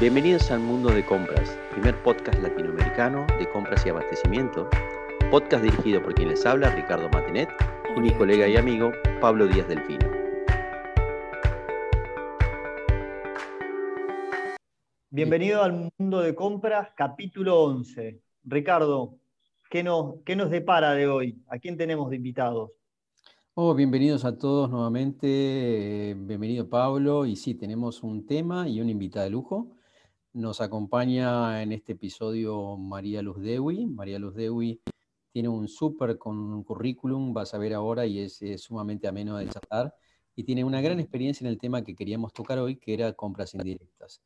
[0.00, 4.66] Bienvenidos al Mundo de Compras, primer podcast latinoamericano de compras y abastecimiento,
[5.30, 7.50] podcast dirigido por quien les habla, Ricardo Matinet,
[7.94, 10.10] y mi colega y amigo, Pablo Díaz Delfino.
[15.10, 18.22] Bienvenido al Mundo de Compras, capítulo 11.
[18.44, 19.18] Ricardo,
[19.68, 21.44] ¿qué nos, qué nos depara de hoy?
[21.46, 22.70] ¿A quién tenemos de invitados?
[23.52, 25.26] Oh, bienvenidos a todos nuevamente.
[25.28, 27.26] eh, bienvenido Pablo.
[27.26, 29.76] Y sí, tenemos un tema y un invitado de lujo.
[30.32, 33.86] Nos acompaña en este episodio María Luz Dewi.
[33.86, 34.80] María Luz Dewi
[35.32, 39.92] tiene un súper con currículum, vas a ver ahora, y es, sumamente ameno de tratar.
[40.36, 43.54] Y tiene una gran experiencia en el tema que queríamos tocar hoy, que era compras
[43.54, 44.22] indirectas.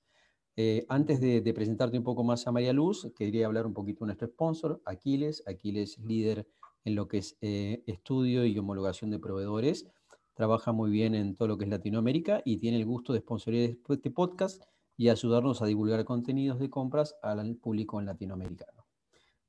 [0.57, 4.09] Eh, antes de, presentarte un poco más a María Luz, quería hablar un poquito de
[4.09, 5.43] nuestro sponsor, Aquiles.
[5.47, 6.47] Aquiles es líder
[6.85, 9.87] en lo que es eh, estudio y homologación de proveedores.
[10.35, 13.79] Trabaja muy bien en todo lo que es Latinoamérica y tiene el gusto de sponsorizar
[13.89, 14.63] este podcast
[14.97, 18.87] y ayudarnos a divulgar contenidos de compras al público latinoamericano.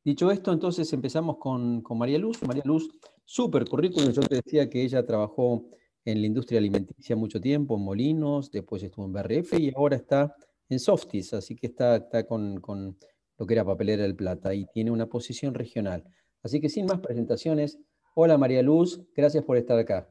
[0.03, 2.41] Dicho esto, entonces empezamos con, con María Luz.
[2.43, 2.89] María Luz,
[3.23, 4.11] súper currículum.
[4.11, 5.65] Yo te decía que ella trabajó
[6.05, 10.35] en la industria alimenticia mucho tiempo, en Molinos, después estuvo en BRF y ahora está
[10.69, 12.97] en Softies, así que está, está con, con
[13.37, 16.03] lo que era Papelera del Plata y tiene una posición regional.
[16.43, 17.79] Así que sin más presentaciones,
[18.13, 20.07] hola María Luz, gracias por estar acá.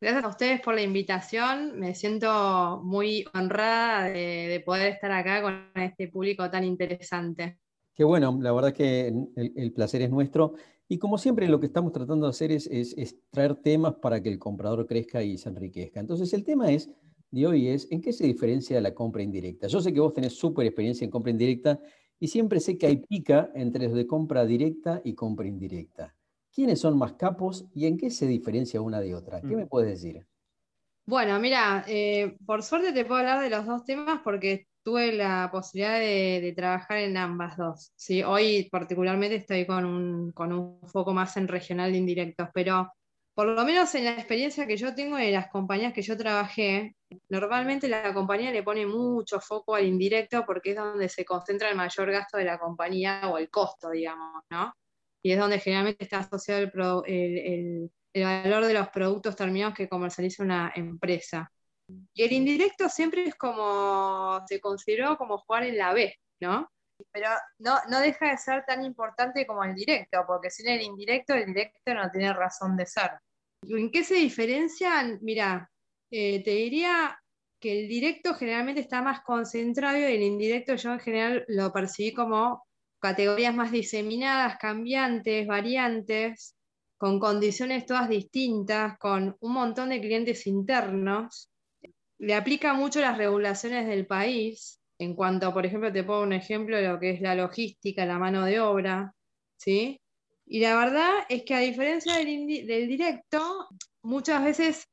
[0.00, 1.78] Gracias a ustedes por la invitación.
[1.78, 7.58] Me siento muy honrada de, de poder estar acá con este público tan interesante.
[7.98, 10.54] Qué bueno, la verdad que el, placer es nuestro.
[10.86, 14.22] Y como siempre, lo que estamos tratando de hacer es, es, es, traer temas para
[14.22, 15.98] que el comprador crezca y se enriquezca.
[15.98, 16.88] Entonces, el tema es,
[17.32, 19.66] de hoy es, ¿en qué se diferencia la compra indirecta?
[19.66, 21.80] Yo sé que vos tenés súper experiencia en compra indirecta
[22.20, 26.14] y siempre sé que hay pica entre los de compra directa y compra indirecta.
[26.58, 29.40] ¿Quiénes son más capos y en qué se diferencia una de otra?
[29.40, 30.26] ¿Qué me puedes decir?
[31.06, 35.50] Bueno, mira, eh, por suerte te puedo hablar de los dos temas porque tuve la
[35.52, 37.92] posibilidad de, de trabajar en ambas dos.
[37.94, 38.24] ¿sí?
[38.24, 42.92] Hoy particularmente estoy con un, con un foco más en regional de indirectos, pero
[43.34, 46.96] por lo menos en la experiencia que yo tengo de las compañías que yo trabajé,
[47.28, 51.76] normalmente la compañía le pone mucho foco al indirecto porque es donde se concentra el
[51.76, 54.72] mayor gasto de la compañía o el costo, digamos, ¿no?
[55.22, 59.88] Y es donde generalmente está asociado el, el, el valor de los productos terminados que
[59.88, 61.50] comercializa una empresa.
[62.12, 66.70] Y el indirecto siempre es como, se consideró como jugar en la B, ¿no?
[67.12, 71.34] Pero no, no deja de ser tan importante como el directo, porque sin el indirecto,
[71.34, 73.12] el directo no tiene razón de ser.
[73.62, 75.18] ¿En qué se diferencian?
[75.22, 75.70] Mira,
[76.10, 77.18] eh, te diría
[77.60, 82.12] que el directo generalmente está más concentrado y el indirecto yo en general lo percibí
[82.12, 82.67] como
[83.00, 86.56] categorías más diseminadas, cambiantes, variantes,
[86.96, 91.50] con condiciones todas distintas, con un montón de clientes internos.
[92.18, 96.76] Le aplica mucho las regulaciones del país, en cuanto, por ejemplo, te pongo un ejemplo
[96.76, 99.14] de lo que es la logística, la mano de obra,
[99.56, 100.00] ¿sí?
[100.44, 103.68] Y la verdad es que a diferencia del, del directo,
[104.02, 104.88] muchas veces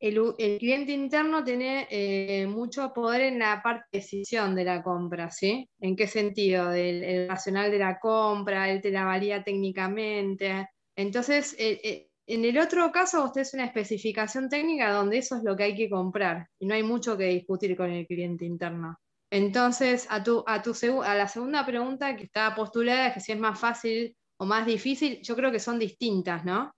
[0.00, 4.82] el, el cliente interno tiene eh, mucho poder en la parte de decisión de la
[4.82, 5.68] compra, ¿sí?
[5.78, 6.70] ¿En qué sentido?
[6.70, 10.68] Del el racional de la compra, él te la valía técnicamente.
[10.96, 15.42] Entonces, eh, eh, en el otro caso, usted es una especificación técnica donde eso es
[15.42, 18.98] lo que hay que comprar y no hay mucho que discutir con el cliente interno.
[19.30, 20.72] Entonces, a, tu, a, tu
[21.02, 25.20] a la segunda pregunta que estaba postulada, que si es más fácil o más difícil,
[25.22, 26.72] yo creo que son distintas, ¿no?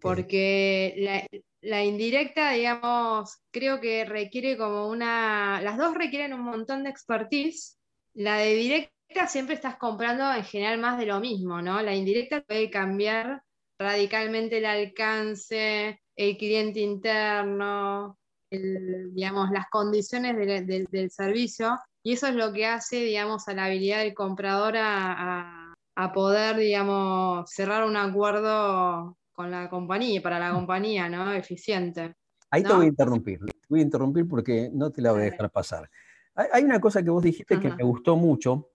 [0.00, 1.28] Porque
[1.60, 5.60] la, indirecta, digamos, creo que requiere como una...
[5.62, 7.78] Las dos requieren un montón de expertise.
[8.14, 11.82] La de directa siempre estás comprando en general más de lo mismo, ¿no?
[11.82, 13.42] La indirecta puede cambiar
[13.78, 18.16] radicalmente el alcance, el cliente interno,
[18.50, 23.54] digamos, las condiciones de, de, del servicio, y eso es lo que hace, digamos, a
[23.54, 30.22] la habilidad del comprador a, a, a poder, digamos, cerrar un acuerdo con la compañía,
[30.22, 31.32] para la compañía, ¿no?
[31.32, 32.14] Eficiente.
[32.50, 32.68] Ahí ¿no?
[32.68, 35.50] te voy a interrumpir, te voy a interrumpir porque no te la voy a dejar
[35.50, 35.90] pasar.
[36.34, 38.70] Hay una cosa que vos dijiste que me gustó mucho.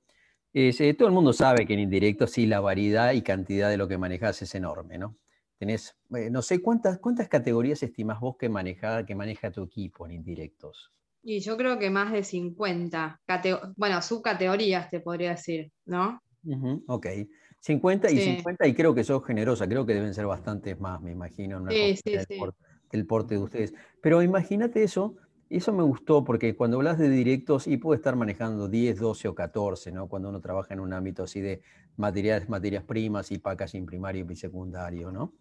[0.54, 3.78] Es, eh, todo el mundo sabe que en indirecto sí la variedad y cantidad de
[3.78, 5.18] lo que manejas es enorme, ¿no?
[5.58, 10.06] Tenés, eh, no sé, ¿cuántas, ¿cuántas categorías estimás vos que maneja, que maneja tu equipo
[10.06, 10.92] en indirectos?
[11.22, 16.22] Y yo creo que más de 50, Cate bueno, subcategorías te podría decir, ¿no?
[16.46, 17.08] Uh -huh, ok.
[17.60, 18.36] 50 y sí.
[18.36, 21.72] 50, y creo que sos generosa, creo que deben ser bastantes más, me imagino, una
[21.72, 23.74] sí, sí, del, porte, del, porte, de ustedes.
[24.02, 25.16] Pero imagínate eso,
[25.50, 29.36] eso me gustó, porque cuando hablas de directos, y puede estar manejando 10, 12 o
[29.36, 30.08] 14, ¿no?
[30.08, 31.62] Cuando uno trabaja en un ámbito así de
[31.98, 35.34] materiales, materias primas y packaging primario y secundario, ¿no?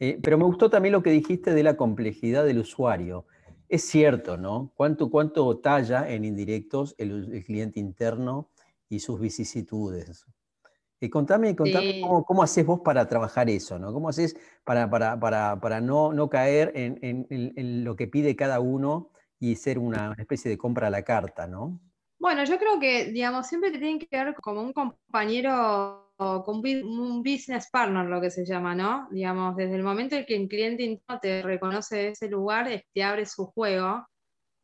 [0.00, 3.24] Eh, pero me gustó también lo que dijiste de la complejidad del usuario.
[3.68, 4.72] es cierto, ¿no?
[4.74, 8.50] ¿Cuánto, cuánto talla en indirectos el, cliente interno
[8.88, 10.26] y sus vicisitudes?
[11.02, 13.92] Y contame, contame cómo, haces vos para trabajar eso, ¿no?
[13.92, 19.10] ¿Cómo haces para, para, no, no, caer en, lo que pide cada uno
[19.40, 21.80] y ser una especie de compra a la carta, ¿no?
[22.20, 27.20] Bueno, yo creo que, digamos, siempre te tienen que ver como un compañero, como un
[27.24, 29.08] business partner, lo que se llama, ¿no?
[29.10, 33.46] Digamos, desde el momento en que el cliente te reconoce ese lugar, te abre su
[33.46, 34.06] juego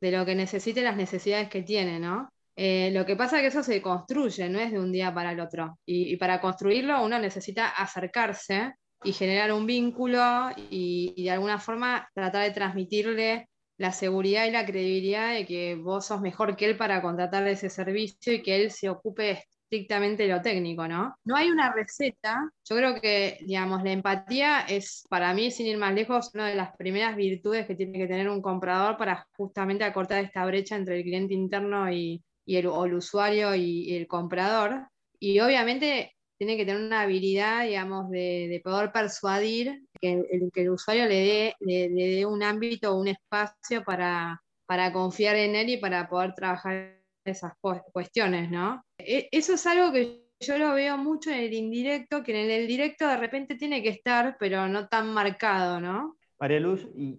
[0.01, 2.31] de lo que necesite, las necesidades que tiene, ¿no?
[2.61, 5.31] Eh, lo que pasa es que eso se construye, no es de un día para
[5.31, 5.79] el otro.
[5.87, 8.75] Y, para construirlo uno necesita acercarse
[9.05, 14.67] y generar un vínculo y, de alguna forma tratar de transmitirle la seguridad y la
[14.67, 18.73] credibilidad de que vos sos mejor que él para contratar ese servicio y que él
[18.73, 21.15] se ocupe estrictamente de lo técnico, ¿no?
[21.25, 22.51] No hay una receta.
[22.65, 26.57] Yo creo que, digamos, la empatía es, para mí, sin ir más lejos, una de
[26.57, 30.97] las primeras virtudes que tiene que tener un comprador para justamente acortar esta brecha entre
[30.97, 32.21] el cliente interno y,
[32.57, 34.89] el, o el usuario y, el comprador.
[35.21, 40.71] Y obviamente tiene que tener una habilidad, digamos, de, poder persuadir que el, que el
[40.71, 45.77] usuario le dé, le, dé un ámbito un espacio para, para confiar en él y
[45.79, 47.53] para poder trabajar esas
[47.93, 48.83] cuestiones, ¿no?
[48.99, 52.67] E, eso es algo que yo lo veo mucho en el indirecto, que en el
[52.67, 56.18] directo de repente tiene que estar, pero no tan marcado, ¿no?
[56.41, 57.17] María Luz, y,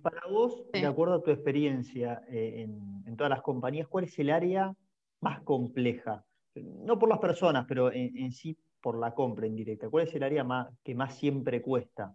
[0.00, 2.68] para vos, de acuerdo a tu experiencia eh,
[3.06, 4.72] en, todas las compañías, ¿cuál es el área
[5.20, 6.24] más compleja?
[6.54, 9.88] No por las personas, pero en, sí por la compra indirecta.
[9.88, 12.14] ¿Cuál es el área más, que más siempre cuesta?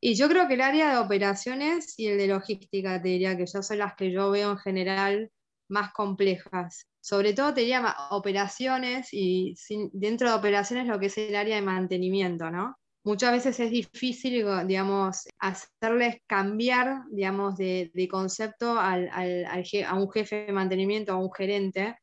[0.00, 3.46] Y yo creo que el área de operaciones y el de logística, te diría que
[3.46, 5.30] yo son las que yo veo en general
[5.68, 6.86] más complejas.
[7.00, 9.54] Sobre todo te diría operaciones y
[9.92, 12.76] dentro de operaciones lo que es el área de mantenimiento, ¿no?
[13.02, 21.12] Muchas veces es difícil, digamos, hacerles cambiar, digamos, de, concepto a un jefe de mantenimiento,
[21.12, 21.96] a un gerente,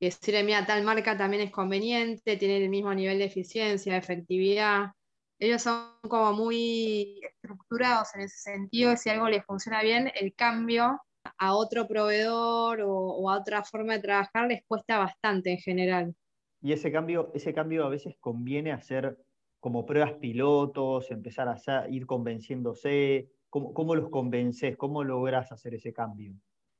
[0.00, 3.98] y decirle, mira, tal marca también es conveniente, tiene el mismo nivel de eficiencia, de
[3.98, 4.92] efectividad.
[5.38, 10.34] Ellos son como muy estructurados en ese sentido, y si algo les funciona bien, el
[10.34, 11.00] cambio
[11.38, 16.14] a otro proveedor o, a otra forma de trabajar les cuesta bastante en general.
[16.60, 19.16] Y ese cambio, ese cambio a veces conviene hacer
[19.60, 23.28] como pruebas pilotos, empezar a ir convenciéndose.
[23.48, 24.76] ¿Cómo, ¿Cómo, los convences?
[24.76, 26.34] ¿Cómo logras hacer ese cambio?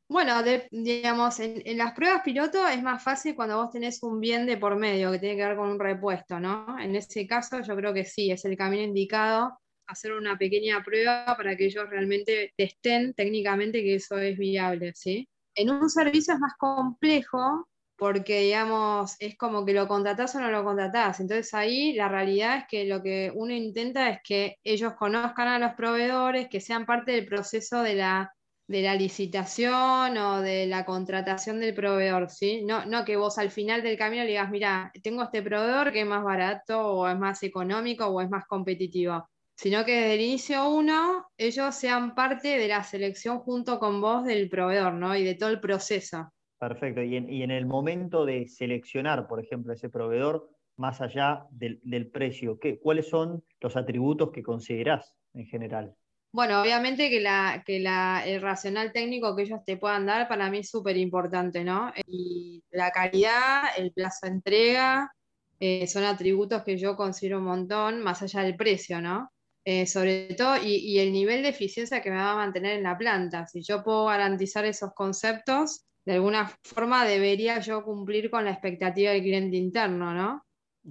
[0.08, 0.34] Bueno,
[0.70, 4.56] digamos, en, en, las pruebas piloto es más fácil cuando vos tenés un bien de
[4.56, 6.78] por medio que tiene que ver con un repuesto, ¿no?
[6.80, 9.60] En ese caso yo creo que sí, es el camino indicado
[9.90, 15.28] hacer una pequeña prueba para que ellos realmente testen técnicamente que eso es viable, ¿sí?
[15.54, 17.68] En un servicio es más complejo
[18.00, 21.20] porque, digamos, es como que lo contratás o no lo contratás.
[21.20, 25.58] Entonces ahí la realidad es que lo que uno intenta es que ellos conozcan a
[25.58, 28.32] los proveedores, que sean parte del proceso de la,
[28.66, 32.64] de la licitación o de la contratación del proveedor, ¿sí?
[32.64, 36.00] No, no que vos al final del camino le digas, mira, tengo este proveedor que
[36.00, 40.20] es más barato o es más económico o es más competitivo sino que desde el
[40.22, 45.14] inicio uno, ellos sean parte de la selección junto con vos del proveedor, ¿no?
[45.14, 46.32] Y de todo el proceso.
[46.60, 47.02] Perfecto.
[47.02, 52.78] Y en, el momento de seleccionar, por ejemplo, ese proveedor, más allá del, precio, ¿qué,
[52.78, 55.94] ¿cuáles son los atributos que considerás en general?
[56.32, 60.68] Bueno, obviamente que, la, el racional técnico que ellos te puedan dar para mí es
[60.68, 61.94] súper importante, ¿no?
[62.06, 65.10] Y la calidad, el plazo de entrega,
[65.58, 69.32] eh, son atributos que yo considero un montón, más allá del precio, ¿no?
[69.64, 72.98] Eh, sobre todo, y, el nivel de eficiencia que me va a mantener en la
[72.98, 73.46] planta.
[73.46, 79.12] Si yo puedo garantizar esos conceptos, de alguna forma debería yo cumplir con la expectativa
[79.12, 80.46] del cliente interno, ¿no?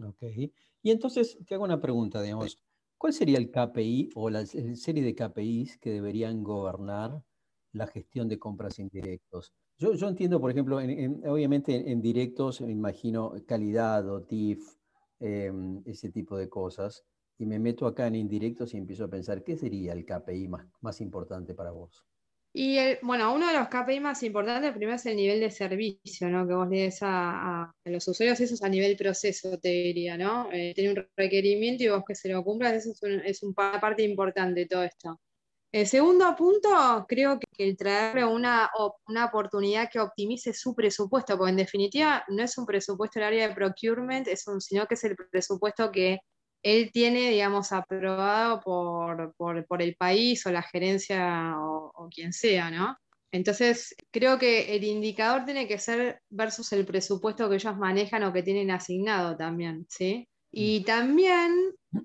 [0.07, 0.23] Ok.
[0.81, 2.57] Y entonces te hago una pregunta, digamos,
[2.97, 7.23] ¿cuál sería el KPI o la serie de KPIs que deberían gobernar
[7.73, 9.53] la gestión de compras indirectos?
[9.77, 14.75] Yo, yo entiendo, por ejemplo, obviamente en, directos me imagino calidad o TIF,
[15.19, 17.05] em, ese tipo de cosas
[17.37, 20.67] y me meto acá en indirectos y empiezo a pensar, ¿qué sería el KPI más,
[20.81, 22.05] más importante para vos?
[22.51, 26.47] Y bueno, uno de los KPI más importantes primero es el nivel de servicio, ¿no?
[26.47, 30.49] Que vos le des a, los usuarios, eso es a nivel proceso, te diría, ¿no?
[30.51, 32.91] Eh, tiene un requerimiento y vos que se lo cumplas, eso
[33.23, 35.19] es, una parte importante de todo esto.
[35.71, 38.71] El segundo punto, creo que el traerle una,
[39.07, 43.47] una oportunidad que optimice su presupuesto, porque en definitiva no es un presupuesto el área
[43.47, 46.17] de procurement, es un, sino que es el presupuesto que
[46.63, 52.97] él tiene, digamos, aprobado por, el país o la gerencia o, quien sea, ¿no?
[53.31, 58.33] Entonces, creo que el indicador tiene que ser versus el presupuesto que ellos manejan o
[58.33, 60.27] que tienen asignado también, ¿sí?
[60.51, 61.53] Y también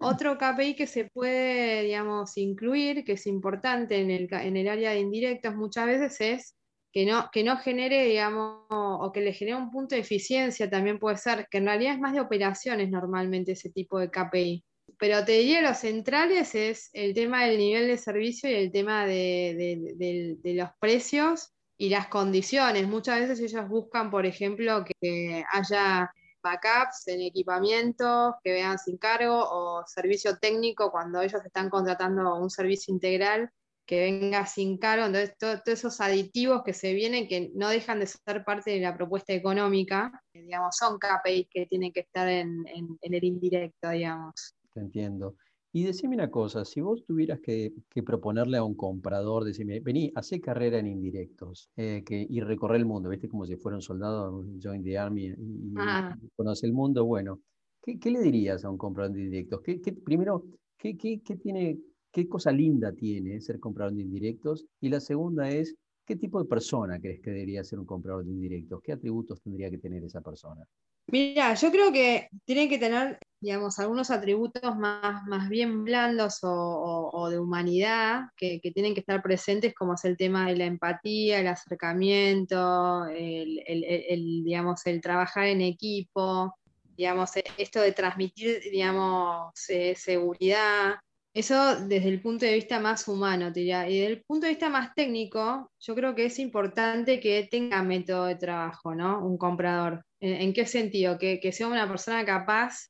[0.01, 4.91] Otro KPI que se puede, digamos, incluir, que es importante en el, en el área
[4.91, 6.55] de indirectos muchas veces es
[6.95, 11.01] que no, que no genere, digamos, o que le genere un punto de eficiencia también
[11.01, 14.65] puede ser, que en realidad es más de operaciones normalmente ese tipo de KPI.
[14.97, 19.07] Pero te diría los centrales es el tema del nivel de servicio y el tema
[19.07, 22.87] de, los precios y las condiciones.
[22.87, 26.13] Muchas veces ellos buscan, por ejemplo, que haya
[26.45, 32.51] backups en equipamiento, que vean sin cargo o servicio técnico cuando ellos están contratando un
[32.51, 33.51] servicio integral
[33.87, 38.07] que venga sin cargo, entonces todos esos aditivos que se vienen que no dejan de
[38.07, 42.65] ser parte de la propuesta económica, digamos, son KPIs que tienen que estar en,
[43.01, 44.55] el indirecto, digamos.
[44.73, 45.37] Te entiendo.
[45.73, 47.73] Y decime una cosa, si vos tuvieras que,
[48.07, 52.87] proponerle a un comprador, decime, vení, hace carrera en indirectos eh, que, y recorre el
[52.87, 53.29] mundo, ¿viste?
[53.29, 56.17] Como si fuera un soldado, join the army y, ah.
[56.37, 57.41] conoce el mundo, bueno,
[57.83, 59.63] ¿qué, le dirías a un comprador de indirectos?
[59.63, 60.45] ¿Qué, primero,
[60.79, 61.81] ¿qué, qué, tiene
[62.15, 64.65] qué cosa linda tiene ser comprador de indirectos.
[64.81, 65.75] Y la segunda es,
[66.07, 68.81] ¿qué tipo de persona crees que debería ser un comprador de indirectos?
[68.83, 70.65] ¿Qué atributos tendría que tener esa persona?
[71.09, 77.29] Mira, yo creo que tiene que tener, digamos, algunos atributos más, más bien blandos o,
[77.29, 81.49] de humanidad que, tienen que estar presentes, como es el tema de la empatía, el
[81.49, 86.55] acercamiento, el, digamos, el trabajar en equipo,
[86.97, 90.95] digamos, esto de transmitir, digamos, eh, seguridad,
[91.35, 93.89] eso desde el punto de vista más humano, diría.
[93.89, 97.83] Y desde el punto de vista más técnico, yo creo que es importante que tenga
[97.83, 99.27] método de trabajo, ¿no?
[99.27, 100.05] Un comprador.
[100.21, 101.19] ¿En, qué sentido?
[101.19, 102.89] Que, sea una persona capaz,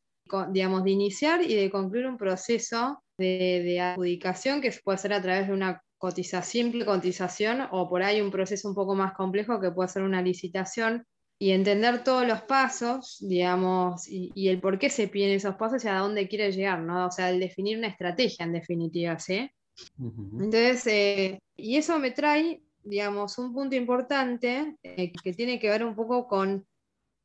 [0.51, 5.49] digamos, de iniciar y de concluir un proceso de, adjudicación que puede ser a través
[5.49, 9.71] de una cotización, simple cotización o por ahí un proceso un poco más complejo que
[9.71, 11.07] puede ser una licitación
[11.39, 15.89] y entender todos los pasos, digamos, y, el por qué se piden esos pasos y
[15.89, 17.07] a dónde quiere llegar, ¿no?
[17.07, 19.51] O sea, el definir una estrategia en definitiva, ¿sí?
[19.99, 25.85] Entonces, eh, y eso me trae, digamos, un punto importante eh, que tiene que ver
[25.85, 26.65] un poco con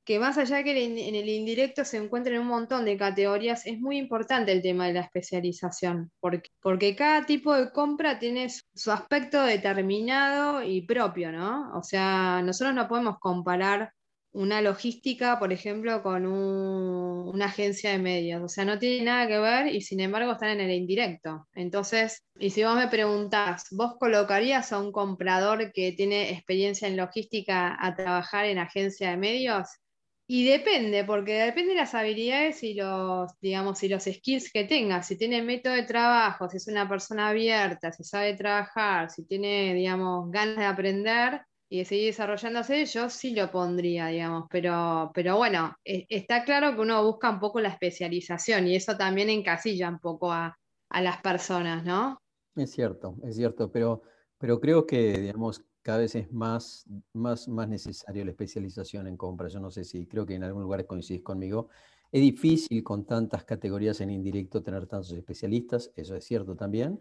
[0.10, 3.80] que más allá de que en el indirecto se encuentren un montón de categorías, es
[3.80, 8.92] muy importante el tema de la especialización, porque, porque cada tipo de compra tiene su
[8.92, 11.78] aspecto determinado y propio, ¿no?
[11.78, 13.94] O sea, nosotros no podemos comparar
[14.32, 18.42] una logística, por ejemplo, con una agencia de medios.
[18.44, 21.48] O sea, no tiene nada que ver y sin embargo están en el indirecto.
[21.54, 26.98] Entonces, y si vos me preguntás, ¿vos colocarías a un comprador que tiene experiencia en
[26.98, 29.68] logística a trabajar en agencia de medios?
[30.32, 35.02] Y depende, porque depende de las habilidades y los, digamos, y los skills que tenga.
[35.02, 39.74] Si tiene método de trabajo, si es una persona abierta, si sabe trabajar, si tiene,
[39.74, 45.76] digamos, ganas de aprender, y seguir desarrollándose, yo sí lo pondría, digamos, pero, pero bueno,
[45.86, 50.00] e, está claro que uno busca un poco la especialización y eso también encasilla un
[50.00, 50.58] poco a,
[50.92, 52.18] las personas, ¿no?
[52.56, 54.02] Es cierto, es cierto, pero,
[54.40, 56.84] pero creo que, digamos, cada vez es más,
[57.14, 59.54] más, más necesario la especialización en compras.
[59.54, 61.70] Yo no sé si creo que en algún lugar coincidís conmigo.
[62.12, 67.00] Es difícil con tantas categorías en indirecto tener tantos especialistas, eso es cierto también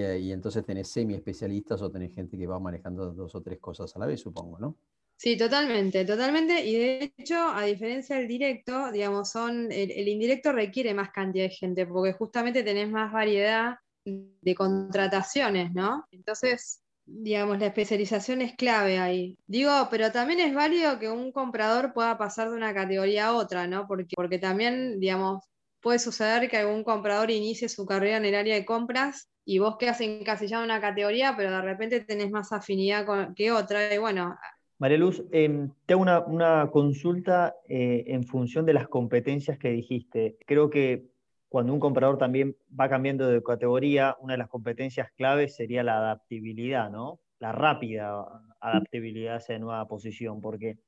[0.00, 3.94] eh, y, entonces tenés semi-especialistas o tenés gente que va manejando dos o tres cosas
[3.94, 4.76] a la vez, supongo, ¿no?
[5.16, 6.64] Sí, totalmente, totalmente.
[6.64, 11.50] Y de hecho, a diferencia del directo, digamos, son, el, indirecto requiere más cantidad de
[11.50, 16.06] gente, porque justamente tenés más variedad de contrataciones, ¿no?
[16.12, 19.36] Entonces, digamos, la especialización es clave ahí.
[19.46, 23.66] Digo, pero también es válido que un comprador pueda pasar de una categoría a otra,
[23.66, 23.86] ¿no?
[23.88, 25.42] Porque, porque también, digamos,
[25.80, 29.76] puede suceder que algún comprador inicie su carrera en el área de compras y vos
[29.78, 33.94] quedas encasillado en una categoría, pero de repente tenés más afinidad con, que otra.
[33.94, 34.36] Y bueno.
[34.78, 40.36] María Luz, eh, te una, consulta eh, en función de las competencias que dijiste.
[40.46, 41.06] Creo que
[41.48, 45.96] cuando un comprador también va cambiando de categoría, una de las competencias claves sería la
[45.96, 47.20] adaptabilidad, ¿no?
[47.38, 48.24] La rápida
[48.60, 50.78] adaptabilidad a esa nueva posición, porque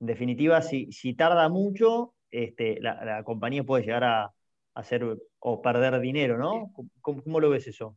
[0.00, 4.32] en definitiva, si, tarda mucho, este, la, compañía puede llegar a,
[4.74, 5.04] hacer
[5.38, 6.72] o perder dinero, ¿no?
[7.02, 7.96] ¿Cómo, lo ves eso?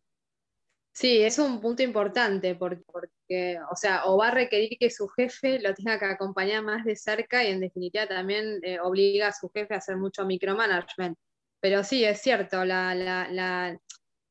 [0.92, 5.60] Sí, es un punto importante porque, o sea, o va a requerir que su jefe
[5.60, 9.50] lo tenga que acompañar más de cerca y en definitiva también eh, obliga a su
[9.50, 11.18] jefe a hacer mucho micromanagement.
[11.60, 13.77] Pero sí, es cierto, la, la,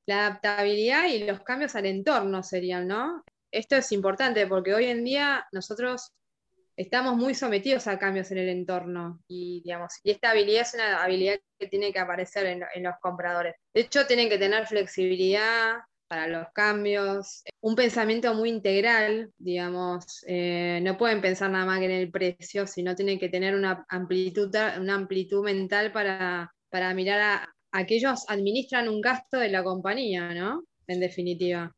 [0.06, 3.24] adaptabilidad y los cambios al entorno serían, ¿no?
[3.50, 6.12] Esto es importante porque hoy en día nosotros
[6.76, 11.02] estamos muy sometidos a cambios en el entorno y, digamos, y esta habilidad es una
[11.02, 13.54] habilidad que tiene que aparecer en, los compradores.
[13.72, 20.78] De hecho, tienen que tener flexibilidad, para los cambios, un pensamiento muy integral, digamos, eh,
[20.82, 24.54] no pueden pensar nada más que en el precio, sino tienen que tener una amplitud,
[24.78, 26.52] una amplitud mental para,
[26.94, 30.64] mirar a, aquellos administran un gasto de la compañía, ¿no?
[30.86, 31.74] En definitiva.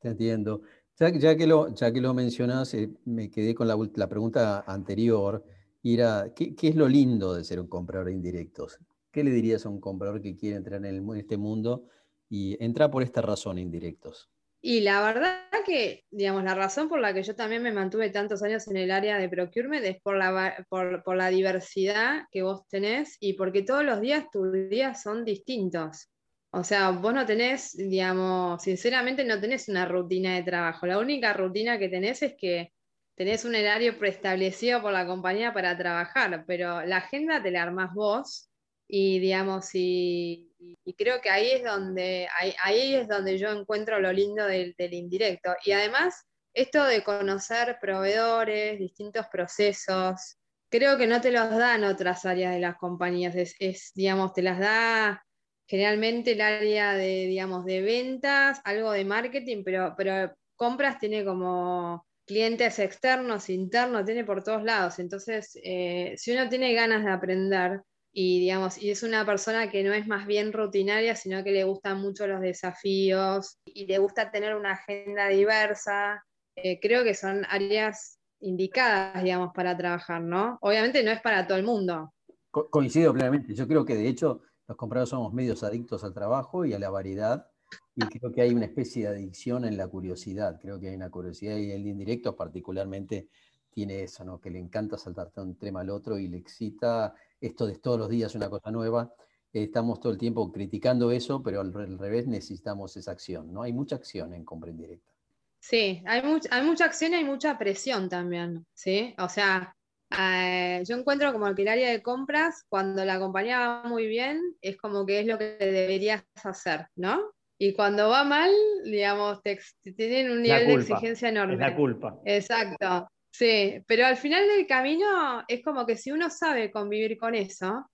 [0.00, 0.62] Te entiendo.
[0.98, 5.44] Ya, que, lo, ya que lo mencionas, eh, me quedé con la, pregunta anterior,
[5.82, 8.78] era, ¿qué, es lo lindo de ser un comprador indirectos?
[9.12, 11.84] ¿Qué le dirías a un comprador que quiere entrar en, este mundo
[12.30, 14.30] y entra por esta razón indirectos?
[14.62, 15.36] Y la verdad
[15.66, 18.90] que, digamos, la razón por la que yo también me mantuve tantos años en el
[18.90, 23.84] área de procurement es por la, por la diversidad que vos tenés y porque todos
[23.84, 26.08] los días tus días son distintos.
[26.56, 30.86] O sea, vos no tenés, digamos, sinceramente no tenés una rutina de trabajo.
[30.86, 32.72] La única rutina que tenés es que
[33.14, 37.92] tenés un horario preestablecido por la compañía para trabajar, pero la agenda te la armás
[37.92, 38.48] vos
[38.88, 40.50] y, digamos, y,
[40.96, 42.26] creo que ahí es donde,
[42.62, 45.54] ahí, es donde yo encuentro lo lindo del, indirecto.
[45.62, 50.38] Y además, esto de conocer proveedores, distintos procesos,
[50.70, 54.58] creo que no te los dan otras áreas de las compañías, es digamos, te las
[54.58, 55.25] da
[55.66, 62.06] generalmente el área de, digamos, de ventas, algo de marketing, pero, pero compras tiene como
[62.26, 64.98] clientes externos, internos, tiene por todos lados.
[64.98, 67.82] Entonces, eh, si uno tiene ganas de aprender
[68.12, 71.64] y, digamos, y es una persona que no es más bien rutinaria, sino que le
[71.64, 76.24] gustan mucho los desafíos y le gusta tener una agenda diversa,
[76.56, 80.58] eh, creo que son áreas indicadas, digamos, para trabajar, ¿no?
[80.62, 82.12] Obviamente no es para todo el mundo.
[82.50, 83.54] coincido plenamente.
[83.54, 86.90] Yo creo que de hecho los compradores somos medios adictos al trabajo y a la
[86.90, 87.48] variedad,
[87.94, 90.60] y creo que hay una especie de adicción en la curiosidad.
[90.60, 93.28] Creo que hay una curiosidad y el indirecto particularmente
[93.70, 94.40] tiene eso, ¿no?
[94.40, 97.98] que le encanta saltarte de un tema al otro y le excita esto de todos
[97.98, 99.12] los días una cosa nueva.
[99.52, 103.52] Estamos todo el tiempo criticando eso, pero al revés necesitamos esa acción.
[103.52, 103.62] ¿no?
[103.62, 105.12] Hay mucha acción en compra indirecta.
[105.58, 108.66] Sí, hay, hay mucha acción y hay mucha presión también.
[108.74, 109.14] ¿sí?
[109.18, 109.74] O sea,
[110.10, 114.40] eh, yo encuentro como que el área de compras, cuando la compañía va muy bien,
[114.60, 117.32] es como que es lo que deberías hacer, ¿no?
[117.58, 118.50] Y cuando va mal,
[118.84, 119.58] digamos, te,
[119.96, 121.54] tienen un nivel de exigencia enorme.
[121.54, 122.20] Es la culpa.
[122.24, 123.08] Exacto.
[123.30, 127.86] Sí, pero al final del camino es como que si uno sabe convivir con eso,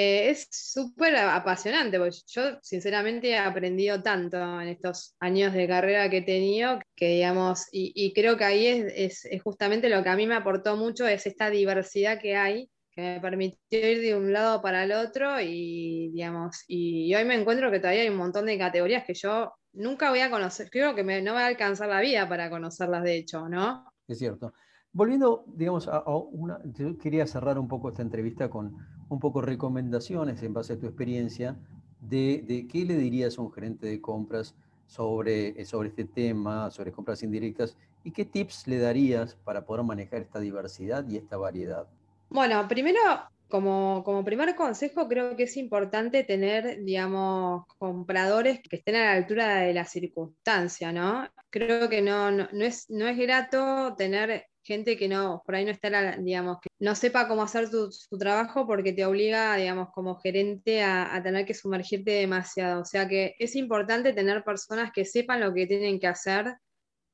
[0.00, 6.08] eh, es súper apasionante, porque yo sinceramente he aprendido tanto en estos años de carrera
[6.08, 10.24] que he tenido, que digamos, y, creo que ahí es, justamente lo que a mí
[10.24, 13.58] me aportó mucho, es esta diversidad que hay, que me permitió
[13.90, 18.02] ir de un lado para el otro y, digamos, y, hoy me encuentro que todavía
[18.02, 21.22] hay un montón de categorías que yo nunca voy a conocer, creo que no me
[21.32, 23.84] va a alcanzar la vida para conocerlas de hecho, ¿no?
[24.06, 24.52] Es cierto.
[24.92, 28.76] Volviendo, digamos, a, una, yo quería cerrar un poco esta entrevista con
[29.08, 31.56] un poco recomendaciones en base a tu experiencia
[32.00, 34.54] de, qué le dirías a un gerente de compras
[34.86, 40.22] sobre, sobre este tema, sobre compras indirectas, y qué tips le darías para poder manejar
[40.22, 41.86] esta diversidad y esta variedad.
[42.30, 43.00] Bueno, primero,
[43.48, 49.12] como, como, primer consejo, creo que es importante tener, digamos, compradores que estén a la
[49.12, 51.28] altura de la circunstancia, ¿no?
[51.50, 55.70] Creo que no, no, es, no es grato tener gente que no, por ahí no
[55.70, 60.16] está, digamos, que no sepa cómo hacer tu, su trabajo porque te obliga, digamos, como
[60.20, 62.82] gerente a, tener que sumergirte demasiado.
[62.82, 66.54] O sea que es importante tener personas que sepan lo que tienen que hacer,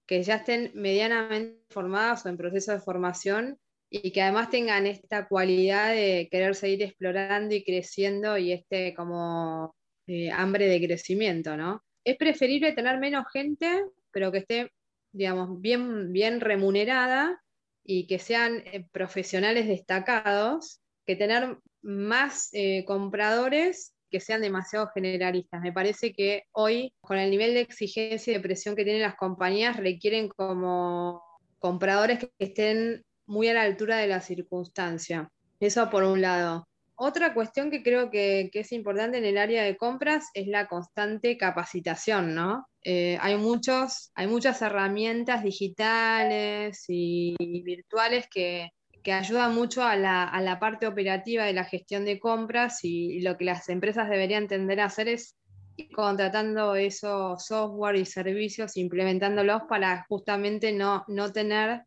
[0.07, 5.29] que ya estén medianamente formadas o en proceso de formación y que además tengan esta
[5.29, 9.77] cualidad de querer seguir explorando y creciendo y este como
[10.09, 11.85] eh, hambre de crecimiento, ¿no?
[12.05, 14.71] Es preferible tener menos gente, pero que esté
[15.15, 17.41] digamos, bien, bien remunerada
[17.85, 25.61] y que sean eh, profesionales destacados que tener más eh, compradores que sean demasiado generalistas.
[25.61, 29.17] Me parece que hoy, con el nivel de exigencia y de presión que tienen las
[29.17, 31.23] compañías, requieren como
[31.59, 35.29] compradores que estén muy a la altura de la circunstancia.
[35.61, 36.69] Eso por un lado.
[36.97, 41.37] Otra cuestión que creo que, es importante en el área de compras es la constante
[41.37, 42.69] capacitación, ¿no?
[42.85, 48.71] Eh, hay, muchos, hay muchas herramientas digitales y virtuales que,
[49.07, 53.69] ayudan mucho a la, parte operativa de la gestión de compras y, lo que las
[53.69, 55.37] empresas deberían tender a hacer es
[55.77, 61.83] ir contratando esos software y servicios, implementándolos para justamente no, no tener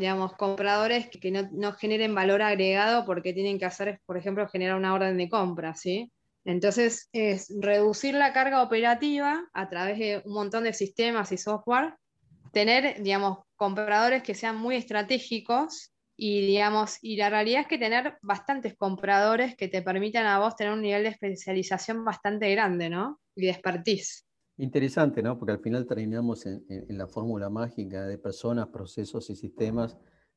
[0.00, 4.94] digamos, compradores que, no, generen valor agregado porque tienen que hacer, por ejemplo, generar una
[4.94, 6.10] orden de compra, ¿sí?
[6.44, 11.94] Entonces, es reducir la carga operativa a través de un montón de sistemas y software,
[12.52, 18.18] tener, digamos, compradores que sean muy estratégicos y, digamos, y la realidad es que tener
[18.22, 23.20] bastantes compradores que te permitan a vos tener un nivel de especialización bastante grande, ¿no?
[23.36, 24.26] Y de expertise.
[24.60, 25.38] Interesante, ¿no?
[25.38, 29.96] Porque al final terminamos en, la fórmula mágica de personas, procesos y sistemas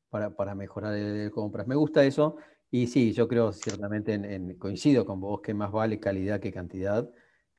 [0.10, 1.68] para, mejorar el compras.
[1.68, 2.38] Me gusta eso
[2.72, 7.10] Y sí, yo creo ciertamente, en, coincido con vos, que más vale calidad que cantidad,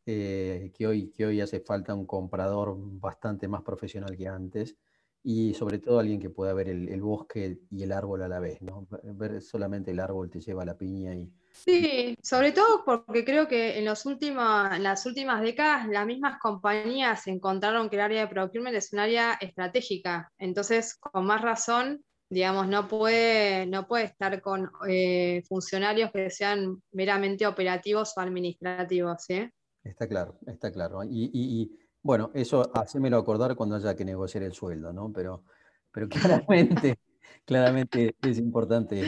[0.07, 4.79] eh, que, hoy, que hoy hace falta un comprador bastante más profesional que antes
[5.22, 8.62] y sobre todo alguien que pueda ver el, bosque y el árbol a la vez,
[8.62, 8.87] ¿no?
[9.03, 11.31] Ver solamente el árbol te lleva a la piña y...
[11.54, 17.88] Sí, sobre todo porque creo que en, los las últimas décadas las mismas compañías encontraron
[17.88, 22.88] que el área de procurement es un área estratégica, entonces con más razón, digamos, no
[22.88, 29.48] puede, no puede estar con eh, funcionarios que sean meramente operativos o administrativos, ¿sí?
[29.84, 31.02] Está claro, está claro.
[31.04, 31.70] y
[32.04, 35.10] bueno, eso hacémelo acordar cuando haya que negociar el sueldo, ¿no?
[35.10, 35.44] Pero,
[35.90, 36.06] pero
[36.46, 36.98] claramente,
[37.44, 39.02] claramente es importante,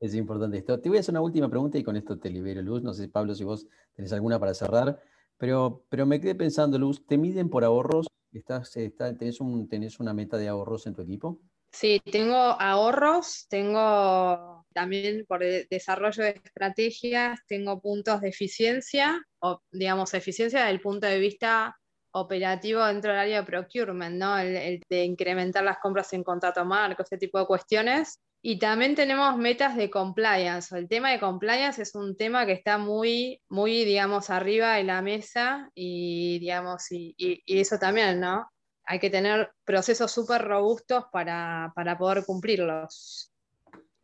[0.00, 0.80] es importante esto.
[0.80, 2.82] Te voy a hacer una última pregunta y con esto te libero, Luz.
[2.82, 5.00] No sé, Pablo, si vos tenés alguna para cerrar,
[5.36, 8.06] pero, pero me quedé pensando, Luz, ¿te miden por ahorros?
[8.32, 11.40] ¿Estás, tenés, un, ¿Tenés una meta de ahorros en tu equipo?
[11.70, 20.14] Sí, tengo ahorros, tengo también por desarrollo de estrategias, tengo puntos de eficiencia, o digamos,
[20.14, 21.77] eficiencia desde el punto de vista
[22.12, 24.38] operativo dentro del área de procurement, ¿no?
[24.38, 28.20] El, de incrementar las compras en contrato marco, ese tipo de cuestiones.
[28.40, 30.76] Y también tenemos metas de compliance.
[30.76, 35.02] El tema de compliance es un tema que está muy, muy, digamos, arriba de la
[35.02, 37.16] mesa y, digamos, y,
[37.46, 38.48] eso también, ¿no?
[38.84, 43.32] Hay que tener procesos súper robustos para, poder cumplirlos.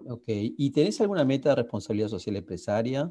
[0.07, 3.11] Ok, ¿y tenés alguna meta de responsabilidad social empresaria,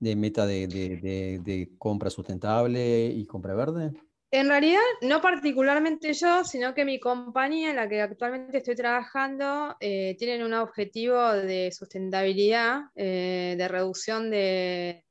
[0.00, 3.92] de meta de, de compra sustentable y compra verde?
[4.34, 9.76] En realidad, no particularmente yo, sino que mi compañía en la que actualmente estoy trabajando
[9.78, 15.04] eh, tienen un objetivo de sustentabilidad, eh, de reducción de,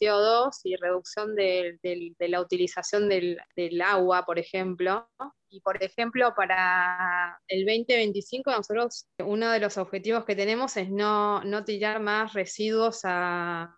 [0.00, 1.80] CO2 y reducción de,
[2.20, 3.40] la utilización del,
[3.84, 5.08] agua, por ejemplo.
[5.48, 11.42] Y por ejemplo, para el 2025 nosotros uno de los objetivos que tenemos es no,
[11.66, 13.76] tirar más residuos a...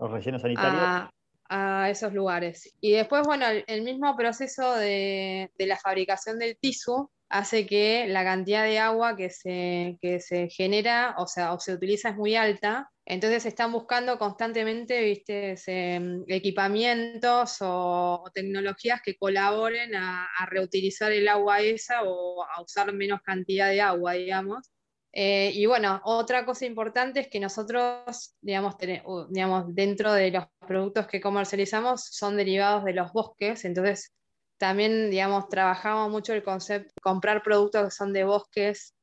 [0.00, 1.10] Los rellenos sanitarios a
[1.50, 2.74] esos lugares.
[2.80, 8.64] Y después, bueno, el, mismo proceso de, la fabricación del tisu hace que la cantidad
[8.64, 12.90] de agua que se, se genera, o sea, o se utiliza es muy alta.
[13.04, 15.54] Entonces están buscando constantemente, viste,
[16.28, 23.20] equipamientos o, tecnologías que colaboren a, a, reutilizar el agua esa o a usar menos
[23.22, 24.70] cantidad de agua, digamos.
[25.20, 28.76] Eh, y bueno, otra cosa importante es que nosotros, digamos,
[29.30, 34.14] digamos, dentro de los productos que comercializamos son derivados de los bosques, entonces
[34.58, 38.94] también, digamos, trabajamos mucho el concepto de comprar productos que son de bosques,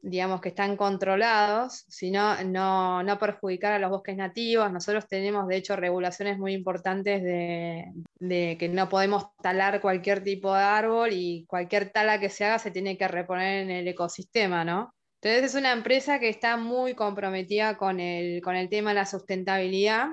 [0.00, 4.70] digamos, que están controlados, sino no, no perjudicar a los bosques nativos.
[4.70, 7.86] Nosotros tenemos, de hecho, regulaciones muy importantes de,
[8.20, 12.60] de que no podemos talar cualquier tipo de árbol y cualquier tala que se haga
[12.60, 14.94] se tiene que reponer en el ecosistema, ¿no?
[15.24, 19.06] Entonces es una empresa que está muy comprometida con el, con el tema de la
[19.06, 20.08] sustentabilidad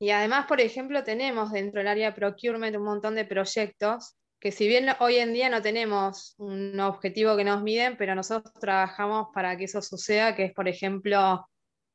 [0.00, 4.52] y además, por ejemplo, tenemos dentro del área de procurement un montón de proyectos que
[4.52, 9.28] si bien hoy en día no tenemos un objetivo que nos miden, pero nosotros trabajamos
[9.34, 11.46] para que eso suceda, que es, por ejemplo,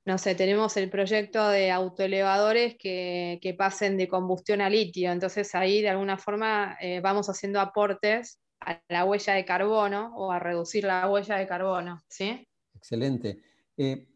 [0.06, 5.56] no sé, tenemos el proyecto de autoelevadores que, que pasen de combustión a litio, entonces
[5.56, 10.38] ahí de alguna forma eh, vamos haciendo aportes a la huella de carbono o a
[10.38, 12.46] reducir la huella de carbono, ¿sí?
[12.80, 13.42] Excelente.
[13.76, 14.08] Eh,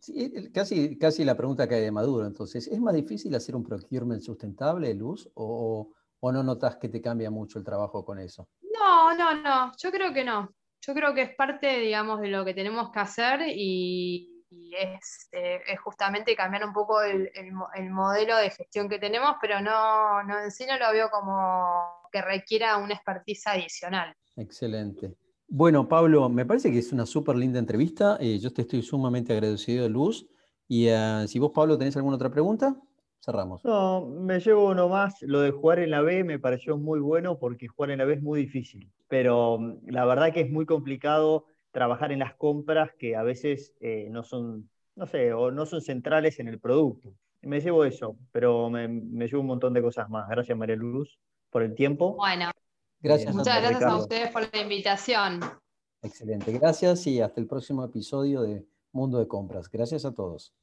[0.53, 4.21] casi, casi la pregunta que hay de Maduro, entonces, ¿es más difícil hacer un procurement
[4.21, 8.49] sustentable, Luz, o, o, no notas que te cambia mucho el trabajo con eso?
[8.61, 10.49] No, no, no, yo creo que no.
[10.81, 15.61] Yo creo que es parte, digamos, de lo que tenemos que hacer y, es, eh,
[15.65, 20.39] es, justamente cambiar un poco el, el, modelo de gestión que tenemos, pero no, no
[20.39, 24.13] en sí no lo veo como que requiera una expertise adicional.
[24.35, 25.15] Excelente.
[25.55, 28.17] Bueno, Pablo, me parece que es una súper linda entrevista.
[28.19, 30.25] Eh, yo te estoy sumamente agradecido, Luz.
[30.67, 32.75] Y uh, si vos, Pablo, tenés alguna otra pregunta,
[33.23, 33.63] cerramos.
[33.63, 35.21] No, me llevo uno más.
[35.21, 38.15] Lo de jugar en la B me pareció muy bueno porque jugar en la B
[38.15, 38.91] es muy difícil.
[39.07, 43.75] Pero mm, la verdad que es muy complicado trabajar en las compras que a veces
[43.79, 47.13] eh, no son, no sé, o no son centrales en el producto.
[47.43, 50.27] Me llevo eso, pero me, me llevo un montón de cosas más.
[50.29, 51.19] Gracias, María Luz,
[51.51, 52.15] por el tiempo.
[52.15, 52.49] Bueno,
[53.03, 53.35] Gracias.
[53.35, 55.41] Muchas gracias a ustedes por la invitación.
[56.01, 59.69] Excelente, gracias y hasta el próximo episodio de Mundo de Compras.
[59.69, 60.53] Gracias a todos.